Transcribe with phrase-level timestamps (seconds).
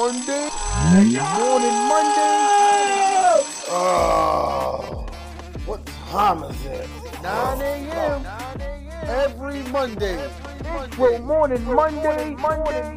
[0.00, 0.48] Monday.
[0.94, 2.32] Morning Monday.
[3.68, 5.06] Oh,
[5.66, 6.88] what time is it?
[7.22, 8.26] 9 a.m.
[9.02, 10.26] Every Monday.
[10.64, 12.34] Intro Morning Monday.
[12.34, 12.96] Monday.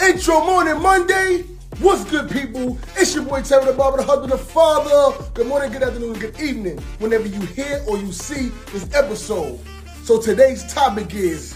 [0.00, 1.42] Intro Morning Monday.
[1.80, 2.78] What's good, people?
[2.96, 5.22] It's your boy Terah Da Barber, the husband, the father.
[5.34, 9.60] Good morning, good afternoon, good evening, whenever you hear or you see this episode.
[10.04, 11.52] So today's topic is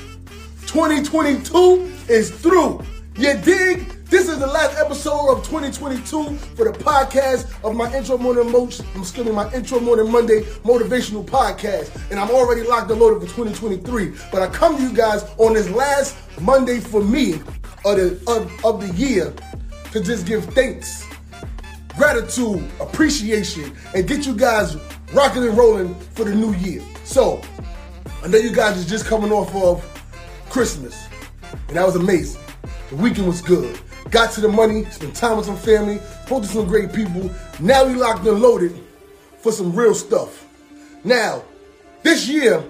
[0.66, 2.84] 2022 is through.
[3.18, 3.86] You dig?
[4.10, 8.54] This is the last episode of 2022 for the podcast of my intro morning.
[8.54, 13.26] I'm excuse me, my intro morning Monday motivational podcast, and I'm already locked and loaded
[13.26, 14.12] for 2023.
[14.30, 17.40] But I come to you guys on this last Monday for me
[17.86, 19.32] of the of, of the year
[19.92, 21.06] to just give thanks,
[21.96, 24.76] gratitude, appreciation, and get you guys
[25.14, 26.82] rocking and rolling for the new year.
[27.04, 27.40] So
[28.22, 29.82] I know you guys is just coming off of
[30.50, 31.08] Christmas,
[31.68, 32.42] and that was amazing.
[32.90, 33.78] The weekend was good.
[34.10, 37.30] Got to the money, spent time with some family, spoke to some great people.
[37.58, 38.80] Now we locked and loaded
[39.40, 40.46] for some real stuff.
[41.02, 41.42] Now,
[42.04, 42.62] this year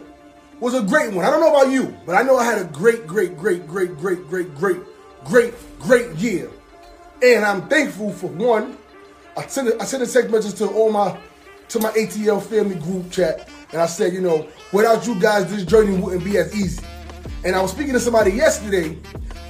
[0.59, 1.27] was a great one.
[1.27, 3.99] I don't know about you, but I know I had a great, great, great, great,
[3.99, 4.81] great, great, great,
[5.25, 6.51] great, great year.
[7.23, 8.79] And I'm thankful for one.
[9.37, 11.19] I sent a, I sent a text message to all my
[11.69, 15.65] to my ATL family group chat, and I said, you know, without you guys, this
[15.65, 16.83] journey wouldn't be as easy.
[17.45, 18.99] And I was speaking to somebody yesterday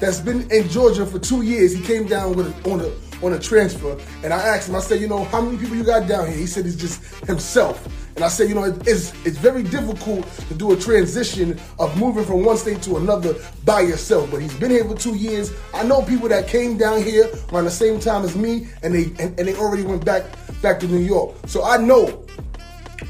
[0.01, 1.73] that's been in Georgia for two years.
[1.73, 2.91] He came down with a, on a
[3.25, 4.75] on a transfer, and I asked him.
[4.75, 6.37] I said, you know, how many people you got down here?
[6.37, 7.87] He said it's just himself.
[8.15, 12.25] And I said, you know, it's it's very difficult to do a transition of moving
[12.25, 14.31] from one state to another by yourself.
[14.31, 15.53] But he's been here for two years.
[15.75, 19.05] I know people that came down here around the same time as me, and they
[19.23, 20.25] and, and they already went back
[20.63, 21.35] back to New York.
[21.47, 22.25] So I know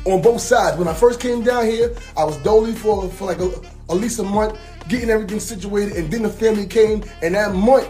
[0.07, 0.77] on both sides.
[0.77, 3.51] When I first came down here, I was dolly for for like a,
[3.89, 7.89] at least a month, getting everything situated, and then the family came, and that month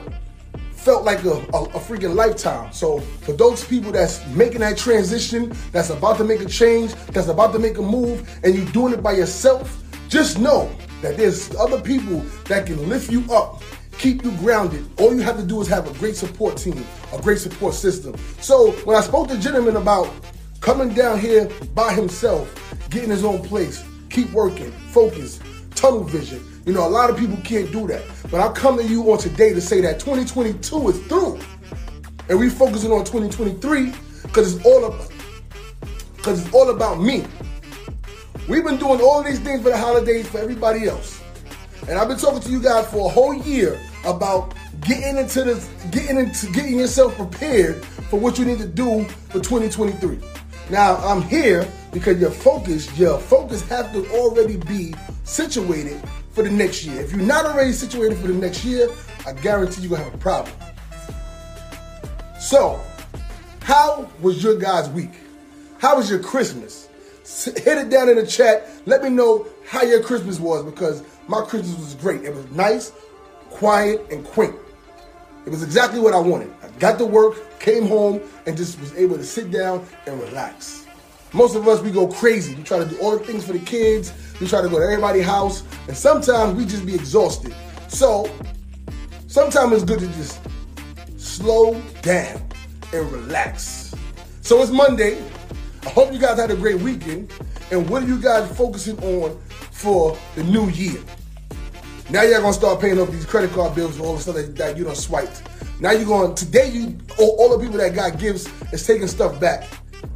[0.72, 2.72] felt like a, a, a, freaking lifetime.
[2.72, 7.26] So for those people that's making that transition, that's about to make a change, that's
[7.26, 10.70] about to make a move, and you're doing it by yourself, just know
[11.02, 13.62] that there's other people that can lift you up,
[13.98, 14.88] keep you grounded.
[15.00, 18.16] All you have to do is have a great support team, a great support system.
[18.40, 20.08] So when I spoke to gentlemen about
[20.60, 22.54] coming down here by himself,
[22.90, 25.40] getting his own place, keep working, focus,
[25.76, 26.44] tunnel vision.
[26.66, 28.02] You know, a lot of people can't do that.
[28.30, 31.38] But I come to you on today to say that 2022 is through.
[32.28, 33.92] And we focusing on 2023
[34.22, 35.12] because it's all about
[36.16, 37.24] because it's all about me.
[38.48, 41.22] We've been doing all these things for the holidays for everybody else.
[41.88, 45.68] And I've been talking to you guys for a whole year about getting into this,
[45.92, 50.18] getting into getting yourself prepared for what you need to do for 2023.
[50.70, 54.94] Now I'm here because your focus, your focus have to already be
[55.26, 56.00] situated
[56.30, 57.00] for the next year.
[57.00, 58.88] If you're not already situated for the next year,
[59.26, 60.54] I guarantee you're gonna have a problem.
[62.40, 62.80] So,
[63.60, 65.10] how was your guys' week?
[65.78, 66.88] How was your Christmas?
[67.44, 68.70] Hit it down in the chat.
[68.86, 72.24] Let me know how your Christmas was because my Christmas was great.
[72.24, 72.92] It was nice,
[73.50, 74.54] quiet, and quaint.
[75.44, 76.52] It was exactly what I wanted.
[76.62, 80.85] I got to work, came home, and just was able to sit down and relax.
[81.32, 82.54] Most of us, we go crazy.
[82.54, 84.12] We try to do all the things for the kids.
[84.40, 85.62] We try to go to everybody's house.
[85.88, 87.54] And sometimes we just be exhausted.
[87.88, 88.30] So,
[89.26, 90.40] sometimes it's good to just
[91.16, 92.42] slow down
[92.92, 93.94] and relax.
[94.40, 95.22] So, it's Monday.
[95.84, 97.32] I hope you guys had a great weekend.
[97.70, 99.38] And what are you guys focusing on
[99.72, 101.00] for the new year?
[102.08, 104.54] Now you're gonna start paying off these credit card bills and all the stuff that,
[104.56, 105.42] that you don't swiped.
[105.80, 106.70] Now you're going today.
[106.70, 109.68] You all, all the people that got gifts is taking stuff back,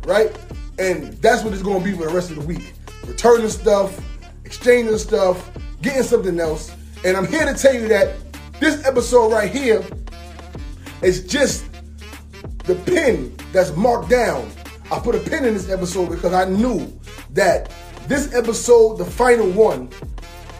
[0.04, 0.30] right?
[0.80, 2.72] And that's what it's gonna be for the rest of the week.
[3.06, 4.00] Returning stuff,
[4.46, 5.50] exchanging stuff,
[5.82, 6.74] getting something else.
[7.04, 8.16] And I'm here to tell you that
[8.60, 9.84] this episode right here
[11.02, 11.66] is just
[12.64, 14.50] the pin that's marked down.
[14.90, 16.90] I put a pin in this episode because I knew
[17.34, 17.70] that
[18.08, 19.90] this episode, the final one,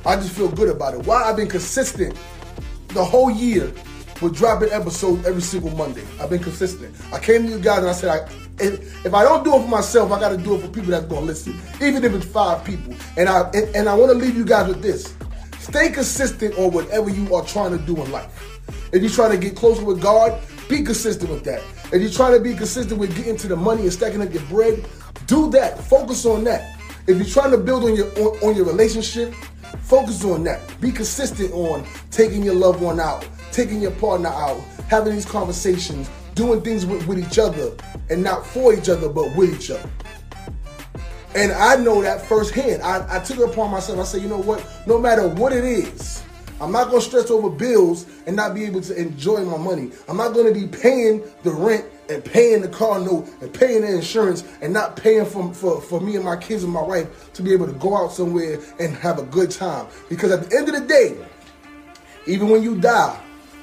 [0.05, 1.07] I just feel good about it.
[1.07, 2.17] Why I've been consistent
[2.89, 3.73] the whole year
[4.21, 6.05] with dropping episodes every single Monday.
[6.21, 6.95] I've been consistent.
[7.13, 8.29] I came to you guys and I said, I,
[8.61, 10.91] if, if I don't do it for myself, I got to do it for people
[10.91, 12.95] that's going to listen, even if it's five people.
[13.17, 15.15] And I and, and I want to leave you guys with this:
[15.59, 18.61] stay consistent on whatever you are trying to do in life.
[18.93, 21.63] If you're trying to get closer with God, be consistent with that.
[21.93, 24.43] If you're trying to be consistent with getting to the money and stacking up your
[24.45, 24.85] bread,
[25.27, 25.79] do that.
[25.85, 26.77] Focus on that.
[27.07, 29.35] If you're trying to build on your on, on your relationship,
[29.83, 30.61] Focus on that.
[30.81, 36.09] Be consistent on taking your loved one out, taking your partner out, having these conversations,
[36.41, 37.71] doing things with, with each other,
[38.09, 39.91] and not for each other, but with each other.
[41.35, 42.83] And I know that firsthand.
[42.83, 43.99] I, I took it upon myself.
[43.99, 44.67] I said, you know what?
[44.87, 46.23] No matter what it is,
[46.59, 49.93] I'm not gonna stress over bills and not be able to enjoy my money.
[50.09, 53.95] I'm not gonna be paying the rent and paying the car note and paying the
[53.95, 57.43] insurance and not paying for, for, for me and my kids and my wife to
[57.43, 59.87] be able to go out somewhere and have a good time.
[60.09, 61.17] Because at the end of the day,
[62.27, 63.21] even when you die,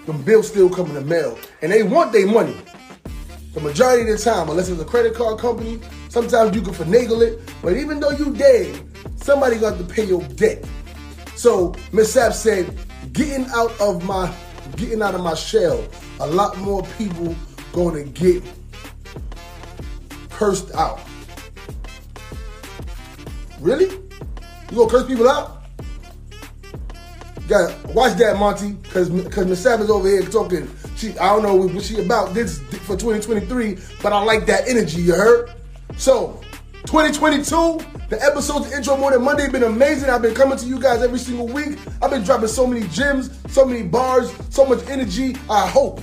[0.07, 1.37] them bills still come in the mail.
[1.61, 2.55] And they want their money.
[3.53, 7.21] The majority of the time, unless it's a credit card company, sometimes you can finagle
[7.21, 7.53] it.
[7.61, 8.81] But even though you dead,
[9.17, 10.65] somebody got to pay your debt.
[11.35, 12.75] So Miss Sapp said,
[13.13, 14.33] getting out of my
[14.75, 15.83] getting out of my shell,
[16.19, 17.35] a lot more people
[17.73, 18.43] gonna get
[20.29, 20.99] cursed out.
[23.59, 23.85] Really?
[24.69, 25.66] You gonna curse people out?
[27.47, 30.69] Got watch that, Monty, because because Miss is over here talking.
[30.97, 35.01] She I don't know what she about this for 2023, but I like that energy.
[35.01, 35.53] You heard?
[35.95, 36.41] So
[36.87, 37.79] 2022,
[38.09, 40.09] the episodes of Intro Morning Monday been amazing.
[40.09, 41.79] I've been coming to you guys every single week.
[42.01, 45.37] I've been dropping so many gems, so many bars, so much energy.
[45.49, 46.01] I hope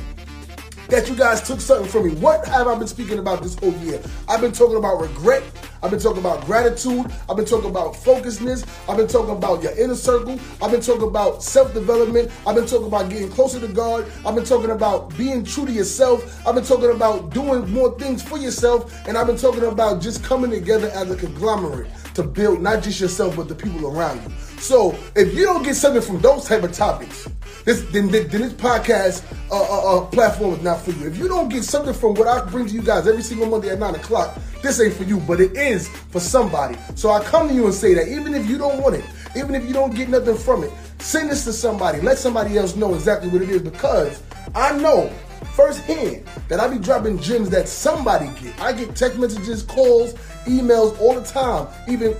[0.88, 2.14] that you guys took something from me.
[2.20, 4.00] What have I been speaking about this whole year?
[4.28, 5.42] I've been talking about regret.
[5.84, 7.12] I've been talking about gratitude.
[7.28, 8.64] I've been talking about focusness.
[8.88, 10.40] I've been talking about your inner circle.
[10.62, 12.30] I've been talking about self development.
[12.46, 14.10] I've been talking about getting closer to God.
[14.24, 16.40] I've been talking about being true to yourself.
[16.46, 19.06] I've been talking about doing more things for yourself.
[19.06, 22.98] And I've been talking about just coming together as a conglomerate to build not just
[22.98, 24.34] yourself, but the people around you.
[24.58, 27.28] So if you don't get something from those type of topics,
[27.64, 31.06] this then, then this podcast uh, uh, uh, platform is not for you.
[31.06, 33.70] If you don't get something from what I bring to you guys every single Monday
[33.70, 35.18] at nine o'clock, this ain't for you.
[35.20, 36.76] But it is for somebody.
[36.94, 39.04] So I come to you and say that even if you don't want it,
[39.36, 42.00] even if you don't get nothing from it, send this to somebody.
[42.00, 44.22] Let somebody else know exactly what it is because
[44.54, 45.10] I know
[45.54, 48.58] firsthand that I be dropping gems that somebody get.
[48.60, 50.14] I get text messages, calls,
[50.44, 52.14] emails all the time, even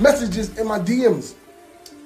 [0.00, 1.34] messages in my DMs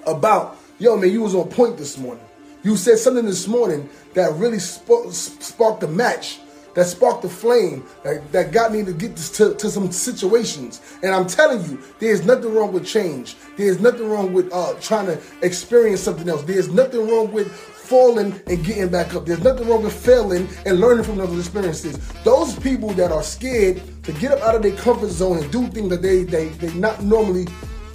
[0.07, 2.25] about, yo, man, you was on point this morning.
[2.62, 6.41] You said something this morning that really sp- sparked a match,
[6.75, 10.83] that sparked the flame, that, that got me to get this to, to some situations.
[11.03, 13.37] And I'm telling you, there's nothing wrong with change.
[13.57, 16.43] There's nothing wrong with uh, trying to experience something else.
[16.43, 19.25] There's nothing wrong with falling and getting back up.
[19.25, 21.99] There's nothing wrong with failing and learning from those experiences.
[22.25, 25.67] Those people that are scared to get up out of their comfort zone and do
[25.69, 27.49] things that they they they not normally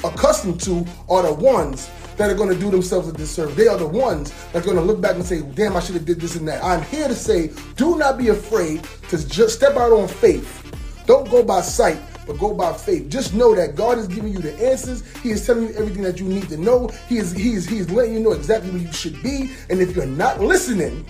[0.04, 3.56] accustomed to are the ones that are going to do themselves a disservice.
[3.56, 5.96] They are the ones that are going to look back and say, damn, I should
[5.96, 6.64] have did this and that.
[6.64, 10.62] I'm here to say, do not be afraid to just step out on faith.
[11.06, 13.10] Don't go by sight, but go by faith.
[13.10, 15.04] Just know that God is giving you the answers.
[15.18, 16.88] He is telling you everything that you need to know.
[17.08, 19.52] He is, he is, he is letting you know exactly where you should be.
[19.70, 21.06] And if you're not listening,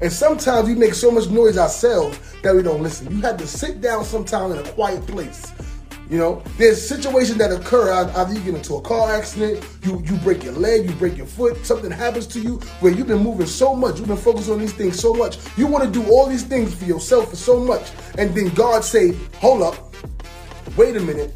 [0.00, 3.10] and sometimes we make so much noise ourselves that we don't listen.
[3.10, 5.52] You have to sit down sometime in a quiet place
[6.10, 10.16] you know, there's situations that occur either you get into a car accident, you you
[10.18, 13.46] break your leg, you break your foot, something happens to you where you've been moving
[13.46, 15.38] so much, you've been focused on these things so much.
[15.58, 18.84] You want to do all these things for yourself for so much, and then God
[18.84, 19.94] say, "Hold up,
[20.78, 21.34] wait a minute,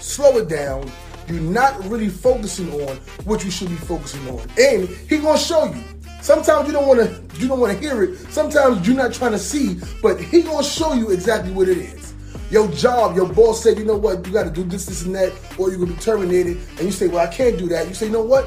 [0.00, 0.90] slow it down."
[1.28, 5.66] You're not really focusing on what you should be focusing on, and He gonna show
[5.66, 5.84] you.
[6.22, 8.18] Sometimes you don't want to you don't want to hear it.
[8.32, 12.07] Sometimes you're not trying to see, but He gonna show you exactly what it is
[12.50, 15.14] your job, your boss said, you know what, you got to do this, this, and
[15.14, 17.88] that, or you're gonna be terminated, and you say, well, I can't do that.
[17.88, 18.46] You say, you know what?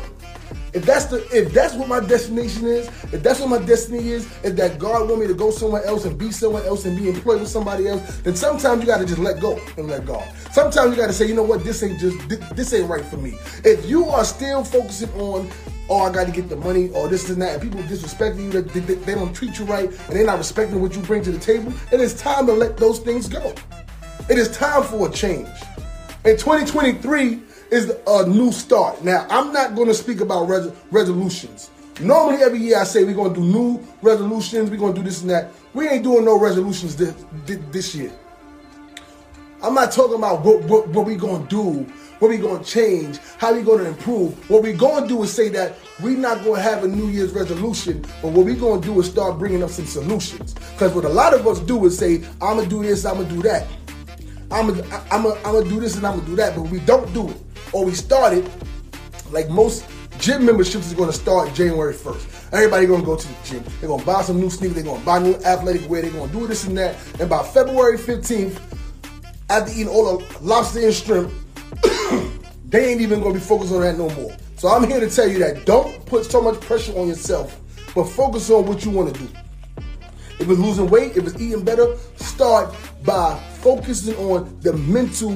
[0.73, 4.25] If that's the if that's what my destination is, if that's what my destiny is,
[4.43, 7.09] if that God want me to go somewhere else and be somewhere else and be
[7.09, 10.23] employed with somebody else, then sometimes you gotta just let go and let God.
[10.51, 12.17] Sometimes you gotta say, you know what, this ain't just
[12.55, 13.37] this ain't right for me.
[13.65, 15.49] If you are still focusing on
[15.89, 18.61] oh, I got to get the money, or this and that, and people disrespecting you,
[18.61, 21.31] they, they, they, don't treat you right, and they're not respecting what you bring to
[21.33, 23.53] the table, it is time to let those things go.
[24.31, 25.49] It is time for a change.
[26.23, 29.03] And 2023 is a new start.
[29.03, 31.69] Now, I'm not going to speak about res- resolutions.
[31.99, 35.05] Normally, every year I say we're going to do new resolutions, we're going to do
[35.05, 35.51] this and that.
[35.73, 37.13] We ain't doing no resolutions this,
[37.45, 38.13] this year.
[39.61, 42.69] I'm not talking about what, what, what we going to do, what we going to
[42.69, 44.49] change, how we going to improve.
[44.49, 47.09] What we going to do is say that we're not going to have a New
[47.09, 50.53] Year's resolution, but what we going to do is start bringing up some solutions.
[50.53, 53.15] Because what a lot of us do is say, I'm going to do this, I'm
[53.15, 53.67] going to do that.
[54.51, 56.79] I'm gonna I'm gonna I'm gonna do this and I'm gonna do that, but we
[56.81, 57.37] don't do it
[57.73, 58.49] or we start it
[59.31, 59.85] like most
[60.19, 62.53] gym memberships is gonna start January 1st.
[62.53, 63.63] Everybody gonna go to the gym.
[63.79, 64.75] They're gonna buy some new sneakers.
[64.75, 66.01] They're gonna buy new athletic wear.
[66.01, 66.97] They're gonna do this and that.
[67.19, 68.59] And by February 15th,
[69.49, 71.31] after eating all the lobster and shrimp,
[72.65, 74.35] they ain't even gonna be focused on that no more.
[74.57, 77.59] So I'm here to tell you that don't put so much pressure on yourself,
[77.95, 79.29] but focus on what you want to do.
[80.39, 85.35] If it's losing weight, if it's eating better, start by focusing on the mental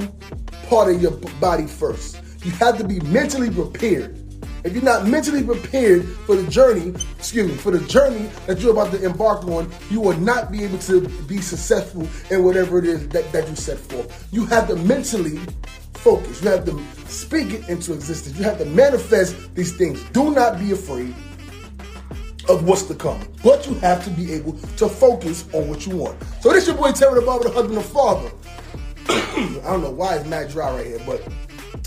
[0.68, 2.20] part of your body first.
[2.44, 4.22] You have to be mentally prepared.
[4.64, 8.72] if you're not mentally prepared for the journey, excuse me, for the journey that you're
[8.72, 12.86] about to embark on, you will not be able to be successful in whatever it
[12.86, 14.06] is that, that you set for.
[14.32, 15.38] You have to mentally
[15.94, 16.42] focus.
[16.42, 18.38] You have to speak it into existence.
[18.38, 20.04] You have to manifest these things.
[20.14, 21.14] Do not be afraid
[22.50, 23.20] of what's to come.
[23.44, 26.18] But you have to be able to focus on what you want.
[26.42, 28.32] So this your boy Terah Da Barber, the husband and father.
[29.10, 31.28] I don't know why it's mad dry right here, but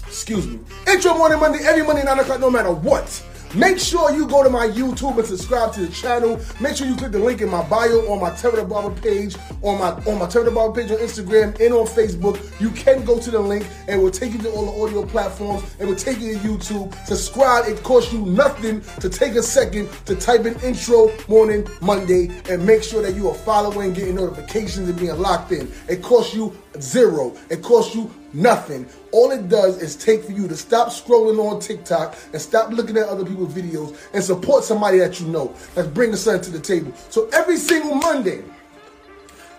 [0.07, 0.61] excuse me.
[0.87, 3.25] Intro morning Monday, every Monday, 9 o'clock, no matter what.
[3.55, 6.38] Make sure you go to my YouTube and subscribe to the channel.
[6.61, 9.37] Make sure you click the link in my bio on my Terah Da Barber page,
[9.62, 12.38] on my on my Terah Da Barber page on Instagram and on Facebook.
[12.61, 15.07] You can go to the link and it will take you to all the audio
[15.07, 15.64] platforms.
[15.81, 17.07] It will take you to YouTube.
[17.07, 17.67] Subscribe.
[17.67, 22.67] It costs you nothing to take a second to type in intro morning Monday and
[22.67, 25.73] make sure that you are following, getting notifications and being locked in.
[25.88, 27.35] It costs you zero.
[27.49, 28.87] It costs you nothing.
[29.12, 32.97] All it does is take for you to stop scrolling on TikTok and stop looking
[32.97, 36.61] at other people's videos and support somebody that you know that's bringing sun to the
[36.61, 36.92] table.
[37.11, 38.42] So every single Monday,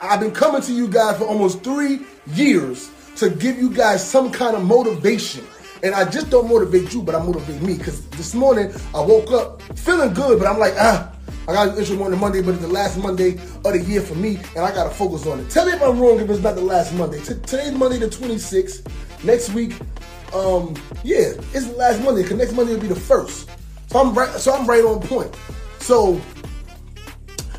[0.01, 4.31] I've been coming to you guys for almost three years to give you guys some
[4.31, 5.45] kind of motivation.
[5.83, 7.77] And I just don't motivate you, but I motivate me.
[7.77, 11.11] Because this morning I woke up feeling good, but I'm like, ah,
[11.49, 14.13] I got an intro the Monday, but it's the last Monday of the year for
[14.13, 15.49] me, and I gotta focus on it.
[15.49, 17.17] Tell me if I'm wrong if it's not the last Monday.
[17.17, 18.85] T- today's Monday the 26th.
[19.23, 19.73] Next week,
[20.31, 23.49] um, yeah, it's the last Monday, because next Monday will be the first.
[23.87, 25.35] So I'm right, so I'm right on point.
[25.79, 26.21] So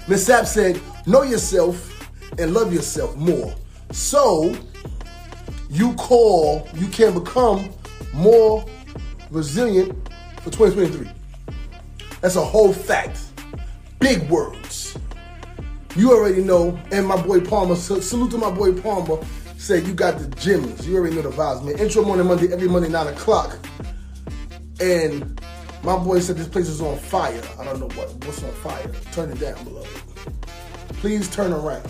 [0.07, 3.53] Miss Sapp said, know yourself and love yourself more.
[3.91, 4.57] So
[5.69, 7.71] you call, you can become
[8.15, 8.65] more
[9.33, 9.91] resilient
[10.43, 11.11] for 2023.
[12.21, 13.30] That's a whole fact.
[14.01, 14.99] Big words.
[15.95, 19.19] You already know, and my boy Palmer, salute to my boy Palmer,
[19.59, 20.89] said you got the gems.
[20.89, 21.79] You already know the vibes, man.
[21.79, 23.59] Intro morning Monday, every Monday, 9 o'clock.
[24.81, 25.39] And
[25.83, 27.43] my boy said this place is on fire.
[27.59, 28.91] I don't know what what's on fire.
[29.13, 29.89] Turn it down, beloved.
[30.95, 31.87] Please turn around.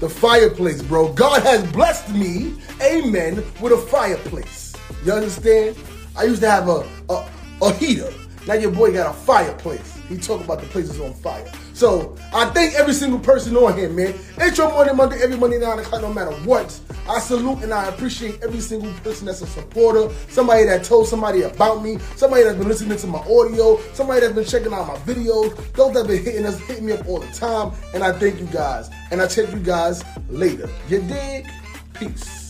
[0.00, 1.12] The fireplace, bro.
[1.12, 4.72] God has blessed me, amen, with a fireplace.
[5.04, 5.76] You understand?
[6.16, 7.28] I used to have a, a,
[7.62, 8.12] a heater.
[8.48, 10.01] Now your boy got a fireplace.
[10.12, 11.50] He talk about the places on fire.
[11.72, 14.14] So I thank every single person on here, man.
[14.42, 16.78] Intro morning Monday, every Monday nine o'clock, no matter what.
[17.08, 21.42] I salute and I appreciate every single person that's a supporter, somebody that told somebody
[21.42, 24.96] about me, somebody that's been listening to my audio, somebody that's been checking out my
[25.12, 27.72] videos, those that have been hitting us, hitting me up all the time.
[27.94, 28.90] And I thank you guys.
[29.10, 30.68] And I check you guys later.
[30.88, 31.48] You dig?
[31.94, 32.41] Peace.